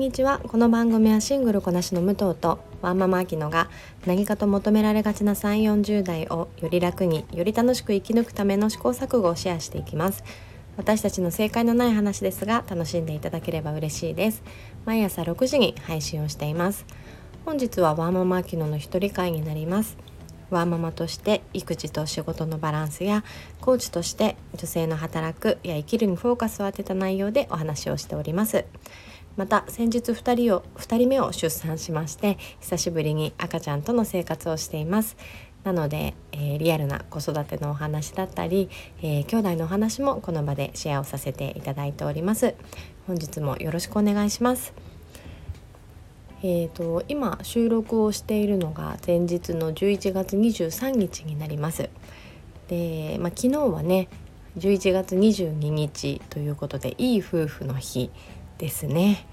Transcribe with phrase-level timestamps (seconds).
[0.00, 0.38] んにちは。
[0.38, 3.68] この番組はシングルこなしの武藤とワンママアキノが
[4.06, 10.24] 何かと求められがちな3 4 0代をより楽により楽しく生き抜くための試行錯誤をシェアしていきます。
[10.78, 14.42] 私たちの正解のない話ですが楽しんでいただければ嬉しいです。
[14.86, 16.86] 毎朝6時に配信をしています。
[17.44, 19.98] 本日はワンママアキノの一人会になります。
[20.48, 23.22] ワーママとして育児と仕事のバランスや
[23.60, 28.64] コーチとして女性の働くや生きるにフォーカスを当てた内容でお話をしております。
[29.36, 35.16] また先日2人を2人目を出産しまして久しぶりに赤ちゃんとの生活をしています。
[35.64, 38.70] なので、えー、リアルな子育てのお話だったり、
[39.02, 42.54] えー、兄弟のお話もこの場でシェアをさせていただいております。
[43.06, 44.72] 本日もよろしくお願いします。
[46.42, 51.90] えーと、今収録をしているのが前日の11月23日になります。
[52.68, 54.08] で、まあ、昨日はね
[54.56, 58.10] 11月22日ということでいい夫婦の日
[58.60, 59.26] ですね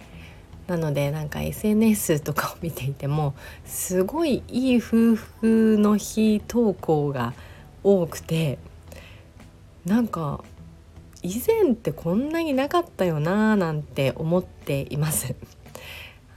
[0.68, 7.34] なのでなんか SNS とかを見ていてもすごいいい夫婦の日投稿が
[7.84, 8.58] 多くて
[9.86, 10.44] なんか
[11.24, 15.36] 以前ってこんなになかったよなーなんて思っています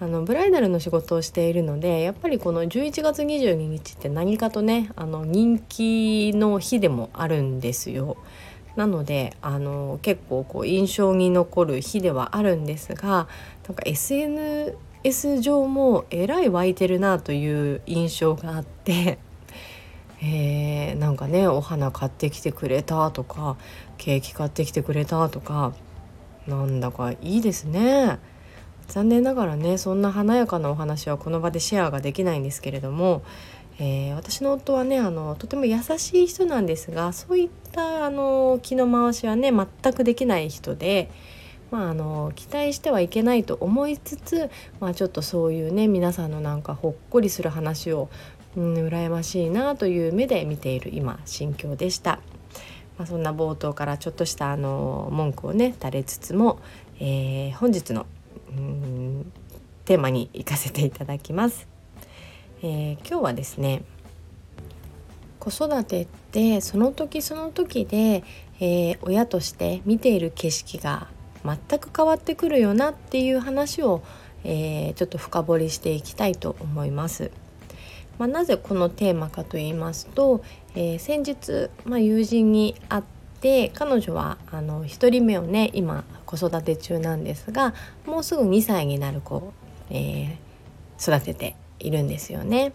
[0.00, 8.16] あのブライダルの仕事をしているのでやっぱりこの11月22日って何かとねあの人気の日でもあるんですよ。
[8.76, 13.28] なのであの結構こう印象に残る日ではあるんですが
[13.66, 19.18] なんか SNS 上もえらい湧いてるなという印象があって。
[20.22, 23.56] えー、なんかねお花買ってきてくれたとか
[23.96, 25.72] ケーキ買ってきてくれたとか
[26.46, 28.18] なんだかいいですね。
[28.86, 33.22] 残念ながらねそんな華やかなお話はこの場でシェアができないんですけれども、
[33.83, 41.11] えー、私の夫はねあのとても優しい人なんですがそういったあの気の回しはね全くできない人で。
[41.70, 48.11] まあ、あの期待してはいけないと思いつつ、まあ、ちょっとそういうね皆さんのなんかほっこりする話を、
[48.57, 52.19] うん、羨ましいなという目で見ている今心境でした。
[52.98, 56.58] まあ、そんな冒頭からちょっとしたあの文句をね垂れつつも、
[56.98, 58.05] えー、本日の
[58.51, 59.33] うん
[59.85, 61.80] テーマに行かせていただきます。
[62.62, 63.82] えー、今日はですね
[65.38, 68.22] 子育てってその時その時で、
[68.60, 71.08] えー、親として見ている景色が
[71.44, 74.02] 全く変わってくるよなっていう話を、
[74.44, 77.30] えー、ちょっと深掘りしていきたいと思います。
[78.18, 80.42] まあ、なぜこのテーマかと言いますと、
[80.74, 83.02] えー、先日、まあ、友人に会っ
[83.40, 87.72] て彼女はあの1人目をね今子育て中なんですが
[88.04, 89.54] もうすぐ2歳になる子、
[89.88, 92.73] えー、育てているんですよね。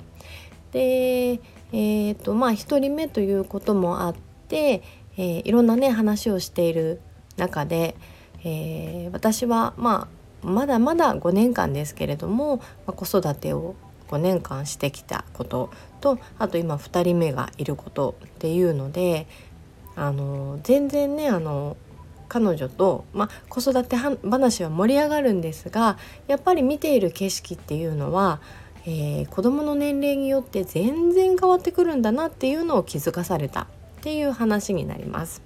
[0.72, 1.40] で、
[1.72, 4.16] えーとまあ、1人目ということもあっ
[4.48, 4.84] て、
[5.18, 7.00] えー、いろんなね話をしている
[7.38, 7.96] 中で、
[8.44, 10.08] えー、私は、ま
[10.44, 13.76] あ、まだまだ5年間ですけれども、まあ、子育てを
[14.10, 15.72] 5年間してきたこと
[16.02, 19.28] とあと今2人目がいることっていうので
[19.96, 21.78] あの全然ねあの
[22.28, 28.42] 彼女と、まあ、子育て話は盛り上がるんですがやっぱり見ている景色っていうのは、
[28.88, 33.68] えー、子どもの年齢によって全然変わってくるんだなっていうのを気づかされたっ
[34.02, 35.42] ていう話になります。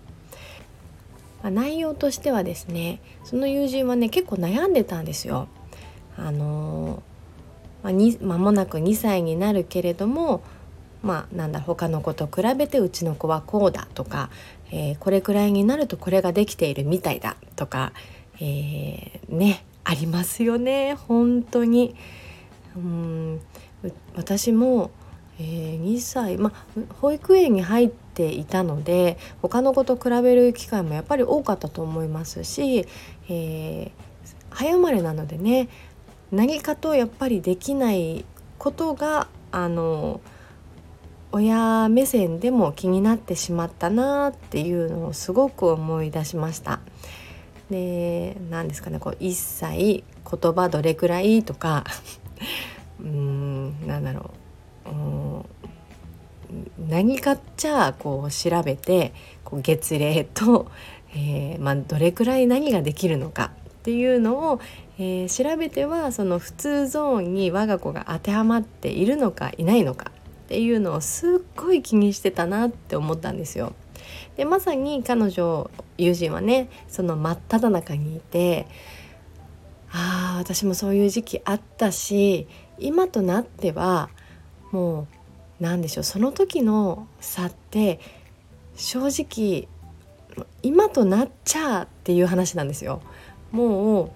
[1.41, 5.47] まあ、内容としてはですねその友人はね結構悩んでたんですよ。
[6.17, 10.41] あのー、まあ、間もなく2歳になるけれども
[11.01, 14.29] まあなんだ他の子と比べてうちの子はこうだとか、
[14.71, 17.93] えー、これくらいになるとこれができているみたいだとか、
[18.41, 21.95] えー、ねありますよね本当に。
[22.75, 23.41] うん
[24.15, 24.91] 私も、
[25.39, 32.85] えー、2歳、まあ、保育園に入っていたので他の子と比べる機会もやっぱり多かったと思いますし、
[33.29, 33.91] えー、
[34.49, 35.69] 早生まれなのでね
[36.31, 38.25] 何かとやっぱりできない
[38.57, 40.21] ことがあの
[41.31, 46.79] 親目線でも気になってしまったなっていうのをすごく思い出しました。
[47.69, 51.83] で何ですかねこう1歳言葉どれくらいとか
[53.01, 54.31] うんなんだろ
[54.85, 55.45] ううん
[56.89, 59.13] 何かっちゃこう調べて
[59.43, 60.69] こう月齢と、
[61.15, 64.59] えー、まあ、どれくらい何ができるのかっていうのを、
[64.97, 70.11] えー、調べてはその普通ゾーンに我が子が当てはまっているのかいないのか
[70.45, 73.73] っていうのをすっごい気にしてたなって思ったんですよ。
[74.35, 78.67] でまさに彼女友人はねその真っ只中にいて
[79.91, 82.47] ああ私もそういう時期あったし
[82.77, 84.09] 今となっては
[84.71, 85.07] もう
[85.59, 87.99] 何でしょうその時の差って
[88.75, 89.67] 正直
[90.61, 93.01] 今となっちゃっていう話なんですよ。
[93.51, 94.13] も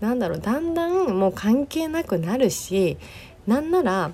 [0.00, 2.96] うなんだろうだんだんもう関係なくなるし
[3.46, 4.12] なんなら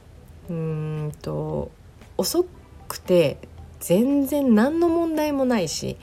[0.51, 1.71] うんと
[2.17, 2.45] 遅
[2.89, 3.39] くて
[3.81, 5.97] 全然何の問題もないし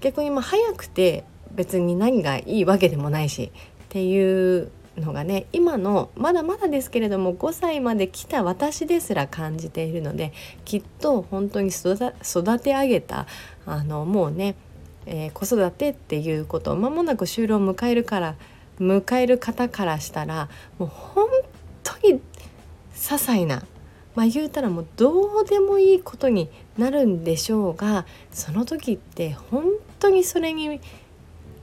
[0.00, 3.52] 逆にま早くて別に何がいいわけでもないし
[3.90, 10.32] っていうのがね今のまだまだですけれども5歳まで来た私ですら感じているので
[10.64, 11.96] きっと本当に育
[12.60, 13.26] て上げた
[13.66, 14.54] あのもうね、
[15.06, 18.36] えー、子育てっていうことを間もなく終了を迎えるから
[18.78, 20.48] 迎える方からしたら
[20.78, 21.26] もう本
[21.82, 22.20] 当に些
[22.94, 23.64] 細な
[24.14, 26.48] まあ言うたらもうどうでもいいことに
[26.78, 29.64] なるんでしょうがその時って本
[29.98, 30.80] 当にそれに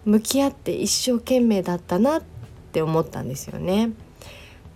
[0.07, 2.23] 向き合って一生懸命だったなっ
[2.71, 3.91] て思ったんですよね。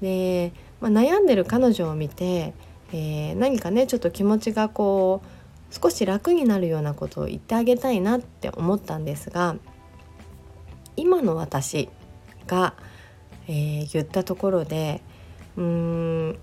[0.02, 0.52] で、
[0.82, 2.54] まあ、悩んでる彼女を見て、
[2.92, 9.56] えー、何かねちょっと気持ちがこう少し楽になるようなことを言ってあげたいなって思ったんですが
[10.98, 11.88] 今の私
[12.46, 12.74] が、
[13.48, 15.02] えー、言ったところで
[15.56, 16.40] うーん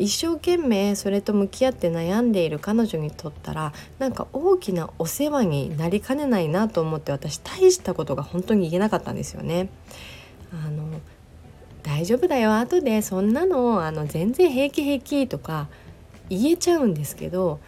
[0.00, 9.68] 一生懸命それと向き合って悩んでいる彼女にとったらなんか大きなお世話になりかねないなと思って私大したことが本当に言えなかったんですよね。
[10.52, 10.84] あの
[11.82, 15.68] 大丈夫だよ後でそんなのあの全然平気平気とか
[16.28, 17.60] 言えちゃうんですけど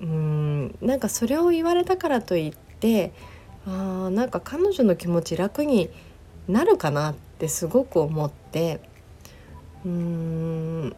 [0.00, 3.12] うーんなんかそれを言われたからといって
[3.66, 5.90] あーなんか彼女の気持ち楽に
[6.48, 8.80] なるかなってすごく思って
[9.84, 10.96] うーん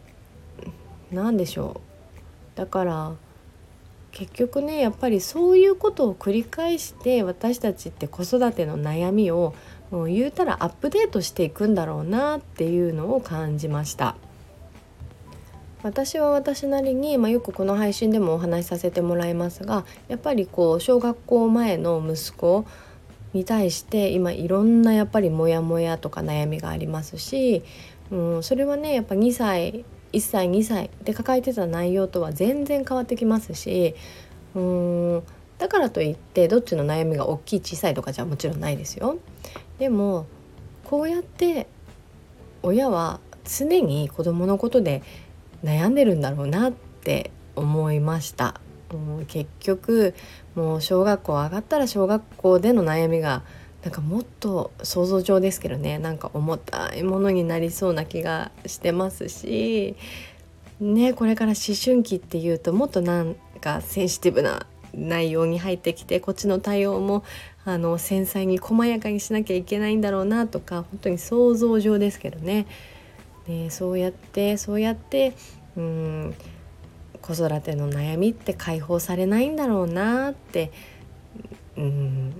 [1.11, 1.81] 何でしょ
[2.55, 2.57] う。
[2.57, 3.15] だから
[4.11, 9.53] 結局ねやっぱりそういうことを繰り返して私たちって子育ての悩みを
[9.91, 14.15] もう言うたらアップデートしていくんだろうなっていうのを感じました。
[15.83, 22.65] 私は私なりに、まあ、よくこの配信でもお話しさせてもらいますがやっぱりこう小学校前の息子
[23.33, 27.63] に対して今いろんなやっぱりモヤモヤとか悩みがありますし、
[28.09, 29.85] うん、それはねやっぱ2歳
[30.17, 33.95] 1歳2歳で抱えてた内容とは全然変わってきますし
[34.55, 35.23] うーん
[35.57, 39.17] だからといってどっちの悩みが大きい小さいとかじゃもちろんないですよ。
[39.79, 40.27] でも
[40.83, 41.67] こうやって
[42.61, 45.01] 親は常に子供のことで
[45.63, 48.61] 悩んでるんだろうなって思いました。
[48.91, 50.13] もう結局
[50.55, 53.43] もう小学校上がったら小学校での悩みが
[53.87, 59.95] なんかもっと想像上ですけどねなんか重たいものになりそうな気がしてますし
[60.81, 67.23] ねこれから思春期っていうともっとなんかセンシティブな内容に入ってきてこっちの対応も
[67.63, 72.67] あの繊細に細やかにしなきゃいけないんだろうなとか本当に想像上ですけどね。
[73.47, 75.33] ねそうやってそうやって
[75.77, 76.35] うん
[77.21, 80.73] 子育ての悩みって解放されないんだろうなって
[81.77, 82.33] うん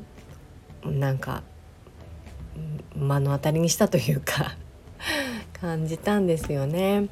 [0.84, 1.44] なんか
[2.96, 4.56] 目の当たりにしたというか
[5.60, 7.10] 感じたんですよね。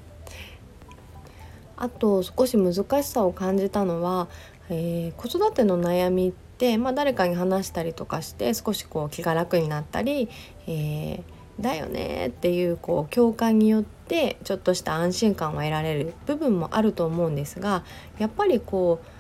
[1.78, 2.74] あと少し難
[3.04, 4.30] しさを感じたのは、
[4.70, 10.30] えー、子育ての悩みって、まあ、誰かに話したりとかして少しこう気が楽になったり、
[10.68, 11.24] えー、
[11.60, 17.84] だよねっていうこう共感によってちょっとした安心感を得られる部分もあると思うんですが
[18.20, 19.15] やっぱりこう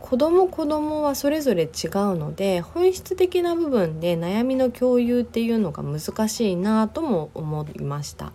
[0.00, 1.70] 子供子供はそれぞれ違う
[2.16, 8.32] ので本質的な部分で悩みの共有っていうのが難しいなとも思いました。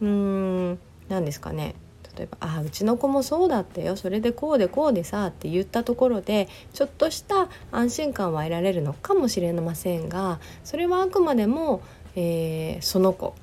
[0.00, 1.74] うーん何ですかね
[2.16, 11.82] 例えば「あうちの子もそうだったよそれでこうでこうでさ」って言ったところでちょっとした安心感は得られるのかもしれませんがそれはあくまでも、
[12.16, 13.34] えー、その子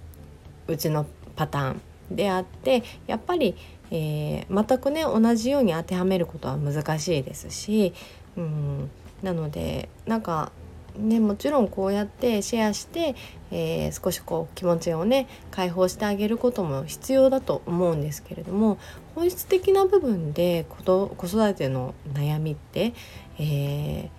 [0.67, 3.55] うちのパターンであってやっぱり
[3.91, 7.93] えー、全くね同じように当てはめることは難しいですし、
[8.37, 8.89] うん、
[9.21, 10.51] なのでなんか
[10.97, 13.15] ね、もちろんこうやってシェアして、
[13.51, 18.77] えー、少しこう気持ちをね解放してあげることも必要だと思うんですけれども
[19.13, 20.83] 本質的な部分で子
[21.27, 22.93] 育ての悩みって、
[23.39, 24.09] え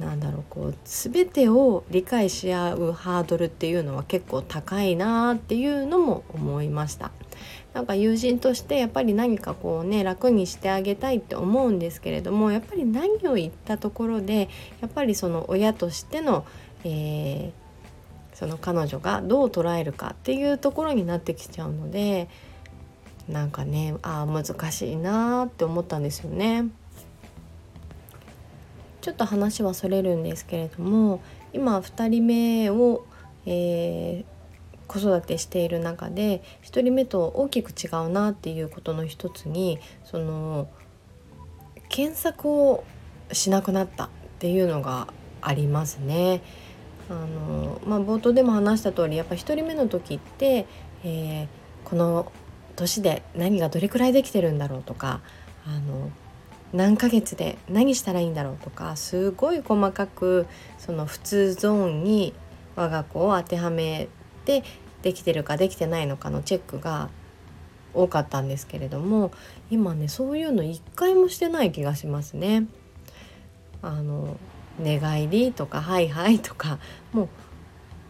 [0.00, 7.12] ー、なんだろうこう全てを理解し合うハードルっていうのは結構高いなっていうのも思いました。
[7.72, 14.48] なんか友人としてやっぱり何かこうね楽にしてあげたいって思うんですけれどもやっぱり何を言ったところで
[14.80, 16.44] やっぱりその親としての、
[16.84, 22.28] えー、その彼女がどう捉えるかっていうところになってきちゃうので
[23.28, 26.64] なんかねあ難しいなって思ったんですよね。
[29.00, 31.22] ちょっと話はそれるんですけれども
[31.54, 33.06] 今2人目を、
[33.46, 34.39] えー
[34.90, 40.68] 子育てしている中で1人目と大きく違うなっていうことの一つにその
[41.88, 42.82] 検索を
[43.30, 44.08] しなくなったっ
[44.40, 45.06] ていうのが
[45.42, 46.42] ありますね。
[47.08, 50.66] あの、まあ、冒頭でも話した通りやっぱ1人目の時って、
[51.04, 51.48] えー、
[51.84, 52.32] この
[52.74, 55.20] 年で何がどれくらいできてるんだろうとか
[55.66, 56.10] あの
[56.72, 60.46] 何ヶ月で何したらいいんだろうとかすごい細かく
[60.78, 62.32] その普通ゾーンに
[62.74, 64.08] 我が子を当てはめ
[64.50, 64.64] て
[65.02, 67.08] できてるかできてないのかのチェックが
[67.94, 69.32] 多かったんですけれども
[69.70, 72.66] 今ねそういうの一回もしてない気がしますね。
[73.82, 74.36] あの
[74.78, 76.78] 寝返りとか「はいはい」とか
[77.12, 77.28] もう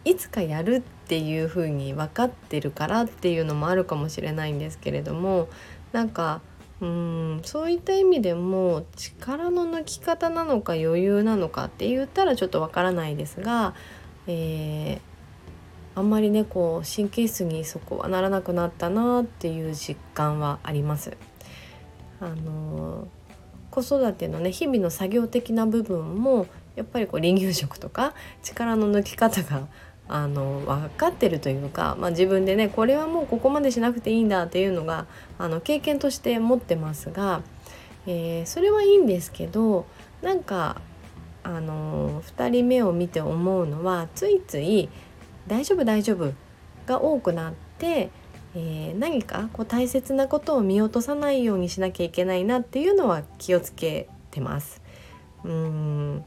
[0.03, 5.47] いつかやるっていう風に分かってるからっていうのもあるかもしれないんですけれども
[5.91, 6.41] なんか
[6.81, 13.75] うんそういった意味でも力の抜き方なのか余裕なのかって言ったらちょっとわからないですが、
[14.27, 15.10] えー、
[15.93, 21.17] あんまりねこう神経質にそこはならなくなったなっていう実感はあります。
[22.19, 23.07] あの
[23.71, 29.67] 子育てのね日々の作業的な部分もやっぱりこう離乳食とか力の抜き方が
[30.07, 35.07] あの分かってるというか、まあ、自分でねこれはもうここまでしなくていいんだっていうのが
[35.39, 37.41] あの経験として持ってますが、
[38.05, 39.85] えー、それはいいんですけど
[40.21, 40.81] なんか
[41.43, 44.89] あの2人目を見て思うのはついつい
[45.47, 46.33] 「大丈夫大丈夫」
[46.85, 48.09] が多くなって、
[48.55, 54.81] えー、何かこう大切なことを見落とさないようにしなきゃいけないなっていうのは気をつけてます。
[55.43, 56.23] うん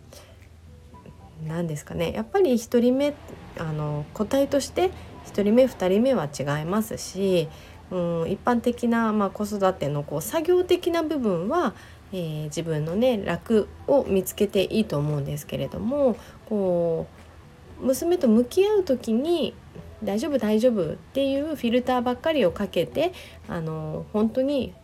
[1.47, 3.15] 何ですかねやっぱり1人目
[3.59, 4.91] あの個体として
[5.27, 7.49] 1人目2人目は違いますし、
[7.91, 11.75] うん、一般的な、まあ、子育てのこう作業的な部分は、
[12.13, 16.17] えー、自分のね楽を見つけていいと思うんですけれども
[16.49, 17.24] こう
[17.81, 19.55] 娘と向き合う時に
[20.03, 23.13] 大丈夫大丈夫っていうフィルターばっかりをかけて
[23.49, 24.75] あの本当に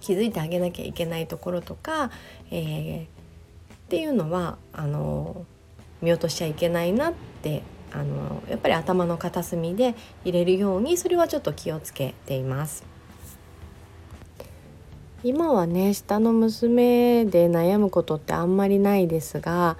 [0.00, 2.10] 気づいてあげなきゃいけないところとか、
[2.50, 5.46] えー、っていうのはあの
[6.02, 7.12] 見落としちゃいけないなっ
[7.42, 12.84] てあのやっぱり頭の片隅で入れるようにそれはちょっと気をつけています。
[15.22, 19.78] 今はね下の娘で悩むことってあんまりないですが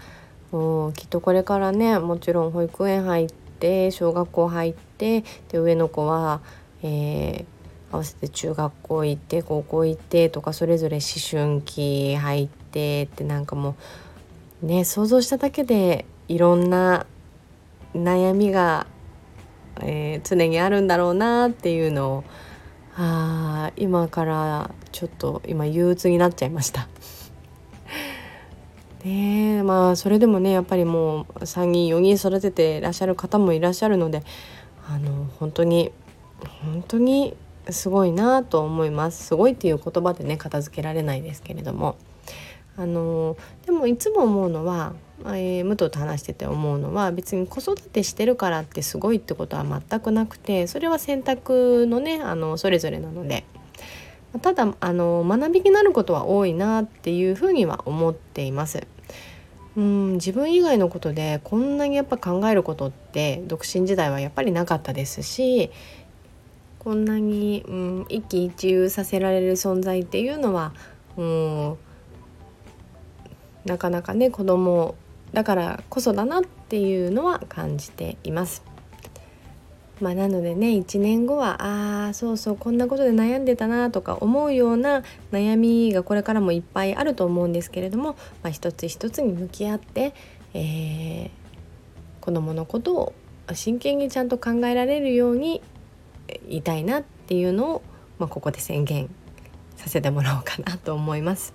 [0.54, 6.42] もうきっとこれからねもちろん保育園入って小学校入ってで上の子は、
[6.80, 13.74] えー、合わせて中学校行って高校行ってとかそれぞれ思春期入ってってなんかも
[14.62, 17.04] うね想像しただけでいろんな
[17.92, 18.86] 悩みが、
[19.80, 22.24] えー、常にあるんだろうなっていうのを
[22.96, 26.86] あ今からちょっと今憂鬱になっちゃいました。
[29.04, 34.22] ねまあそれでもねやっぱりもう3人4人育てていらっしゃる方もいらっしゃるので
[34.88, 35.90] あの本当に
[36.64, 37.34] 本当に
[37.70, 39.24] すごいなと思います。
[39.26, 41.96] すごいっていう言葉でね片付けられないですけれども。
[42.76, 44.94] あのでもいつも思うのは、
[45.26, 53.44] えー、武藤と話してて思うのは別に子育てしてるからってすごいってことは全くなくてそれは選択のねあのそれぞれなので。
[54.42, 58.84] ただあの学びになることは多いなっていうふうには思っています。
[59.76, 65.70] うん自分以外のことでこんなにやっぱ考えることって独身時代はやっぱりなかったですし
[66.78, 70.74] こんなに、うん、一喜一憂させられる存在っていうのは、
[71.16, 71.78] うん、
[73.64, 74.94] なかなかね子供
[75.32, 78.73] だからこそだなっていうのは感じています。
[80.00, 90.14] まあ、なのでね1年後はああそうそうこんなことで悩んでたなとか思うような悩みがこれからもいっぱいあると思うんですけれども、まあ、一つ一つに向き合って、
[90.52, 91.30] えー、
[92.20, 93.14] 子どものことを
[93.52, 95.62] 真剣にちゃんと考えられるように
[96.48, 97.82] いたいなっていうのを、
[98.18, 99.08] まあ、ここで宣言
[99.76, 101.54] させてもらおうかなと思います。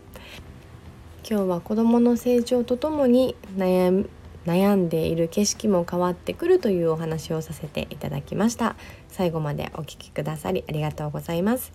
[1.29, 4.07] 今日は子どもの成長とともに悩
[4.45, 8.75] 悩んでいる景色も変わってくるというお話をさせていただきました。
[9.07, 11.73] 最後までお聴きくださりありがとうございます、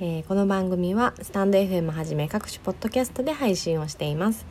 [0.00, 4.46] えー、この番組はスタンド FM はじめ各種ポッドキャストで配信をしています。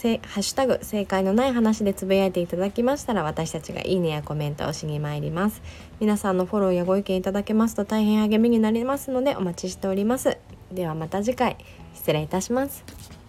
[0.00, 5.60] ハッシュタグ正解のない話でつぶやいていただきましたら私たちがいいねやコメントをしに参ります。
[6.00, 10.38] 皆さんのフォローやご意見いただけますと大変励みになりますのでお待ちしております。
[10.72, 11.58] ではまた次回。
[11.92, 13.19] 失礼いたします。